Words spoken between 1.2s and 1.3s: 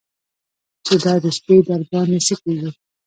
د